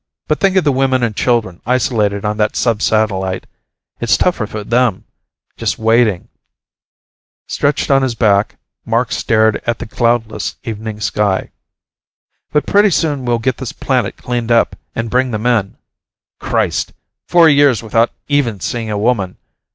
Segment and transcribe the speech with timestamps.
[0.27, 3.45] But think of the women and children isolated on that sub satellite.
[3.99, 5.03] It's tougher for them
[5.57, 6.27] just waiting."
[7.47, 11.51] Stretched on his back, Mark stared at the cloudless, evening sky.
[12.51, 15.77] "But pretty soon we'll get this planet cleaned up and bring them in.
[16.39, 16.93] Christ!
[17.27, 19.37] Four years without even seeing a woman.